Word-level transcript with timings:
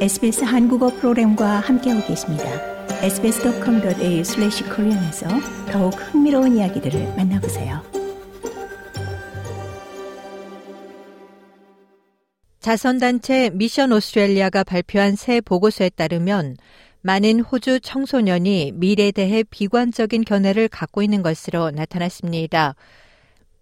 SBS 0.00 0.44
한국어 0.44 0.88
프로그램과 0.88 1.60
함께하고 1.60 2.06
계십니다. 2.06 2.44
sbs.com.au/korean에서 3.02 5.28
더욱 5.70 5.90
흥미로운 5.90 6.56
이야기들을 6.56 7.16
만나보세요. 7.16 7.82
자선단체 12.60 13.50
미션 13.52 13.92
오스트레일리아가 13.92 14.64
발표한 14.64 15.16
새 15.16 15.42
보고서에 15.42 15.90
따르면 15.90 16.56
많은 17.02 17.40
호주 17.40 17.80
청소년이 17.80 18.72
미래에 18.76 19.12
대해 19.12 19.42
비관적인 19.42 20.24
견해를 20.24 20.68
갖고 20.68 21.02
있는 21.02 21.20
것으로 21.20 21.72
나타났습니다. 21.72 22.74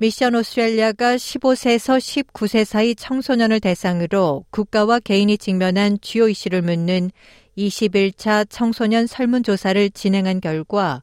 미션 0.01 0.37
오스트레일리아가 0.37 1.17
15세에서 1.17 1.99
19세 1.99 2.65
사이 2.65 2.95
청소년을 2.95 3.59
대상으로 3.59 4.45
국가와 4.51 5.01
개인이 5.01 5.37
직면한 5.37 5.99
주요 6.01 6.29
이슈를 6.29 6.63
묻는 6.63 7.11
21차 7.57 8.47
청소년 8.49 9.09
설문조사를 9.09 9.91
진행한 9.91 10.41
결과 10.41 11.03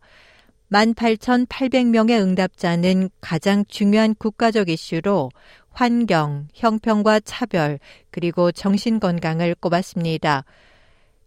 18,800명의 0.72 2.22
응답자는 2.22 3.10
가장 3.20 3.66
중요한 3.68 4.16
국가적 4.16 4.70
이슈로 4.70 5.30
환경, 5.72 6.48
형평과 6.54 7.20
차별, 7.20 7.80
그리고 8.12 8.54
정신건강을 8.54 9.56
꼽았습니다. 9.56 10.46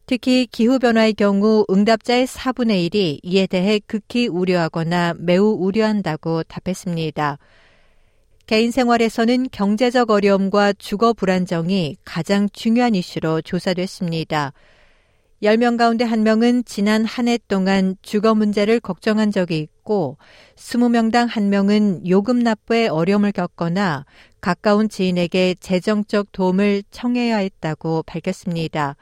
특히 0.09 0.47
기후변화의 0.51 1.13
경우 1.13 1.67
응답자의 1.71 2.27
4분의 2.27 2.89
1이 2.89 3.21
이에 3.23 3.47
대해 3.47 3.79
극히 3.87 4.27
우려하거나 4.27 5.17
매우 5.19 5.55
우려한다고 5.61 6.45
답했습니다. 6.45 7.37
개인 8.47 8.71
생활에서는 8.71 9.49
경제적 9.53 10.09
어려움과 10.09 10.73
주거 10.73 11.13
불안정이 11.13 11.97
가장 12.07 12.49
중요한 12.55 12.95
이슈로 12.95 13.43
조사됐습니다. 13.43 14.55
10명 15.43 15.77
가운데 15.77 16.07
1명은 16.07 16.65
지난 16.65 17.05
한 17.05 17.29
해 17.29 17.39
동안 17.47 17.95
주거 18.01 18.35
문제를 18.35 18.81
걱정한 18.81 19.31
적이 19.31 19.59
있고 19.59 20.17
20명당 20.57 21.29
1명은 21.29 22.09
요금 22.09 22.39
납부에 22.39 22.89
어려움을 22.89 23.33
겪거나 23.33 24.07
가까운 24.41 24.89
지인에게 24.89 25.57
재정적 25.61 26.33
도움을 26.33 26.83
청해야 26.91 27.37
했다고 27.37 28.05
밝혔습니다. 28.05 28.97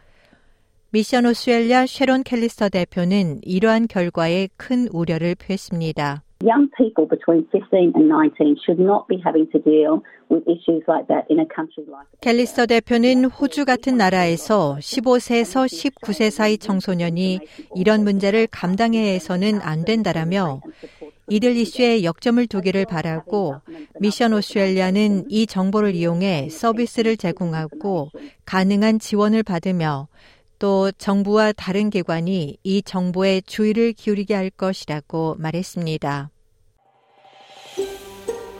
미션 0.90 1.26
오스트레일리아 1.26 1.84
쉐론 1.86 2.22
캘리스터 2.22 2.68
대표는 2.68 3.40
이러한 3.42 3.88
결과에 3.88 4.48
큰 4.56 4.86
우려를 4.92 5.34
표했습니다. 5.34 6.22
Young 6.44 6.70
people 6.76 7.08
between 7.08 7.44
15 7.50 7.92
and 7.96 8.08
19 8.08 8.54
should 8.62 8.80
not 8.80 9.08
be 9.08 9.18
having 9.24 9.50
to 9.50 9.58
deal 9.58 10.02
with 10.30 10.46
issues 10.46 10.84
like 10.86 11.08
that 11.08 11.26
in 11.28 11.40
a 11.40 11.48
country 11.48 11.82
like 11.88 12.06
캘리스터 12.20 12.66
대표는 12.66 13.24
호주 13.24 13.64
같은 13.64 13.96
나라에서 13.96 14.76
15세에서 14.78 15.66
19세 15.66 16.30
사이 16.30 16.58
청소년이 16.58 17.40
이런 17.74 18.04
문제를 18.04 18.46
감당해야 18.48 19.10
해서는 19.12 19.60
안 19.62 19.84
된다라며 19.84 20.60
이들 21.28 21.56
이슈에 21.56 22.04
역점을 22.04 22.46
두기를 22.46 22.84
바라고 22.84 23.56
미션 23.98 24.32
오스트레일리아는 24.34 25.24
이 25.30 25.46
정보를 25.46 25.94
이용해 25.96 26.50
서비스를 26.50 27.16
제공하고 27.16 28.10
가능한 28.44 29.00
지원을 29.00 29.42
받으며 29.42 30.06
또 30.58 30.90
정부와 30.92 31.52
다른 31.52 31.90
기관이 31.90 32.58
이 32.62 32.82
정보에 32.82 33.40
주의를 33.40 33.92
기울이게 33.92 34.34
할 34.34 34.50
것이라고 34.50 35.36
말했습니다. 35.38 36.30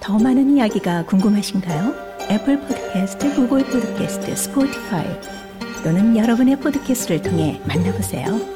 더 0.01 0.19
많은 0.19 0.57
이야기가 0.57 1.07
궁금하신가요? 1.07 2.07
애플 2.31 2.61
포드캐스트, 2.61 3.35
구글 3.35 3.65
포드캐스트, 3.65 4.35
스포티파이 4.35 5.07
또는 5.83 6.17
여러분의 6.17 6.59
포드캐스트를 6.61 7.23
통해 7.23 7.61
만나보세요. 7.67 8.56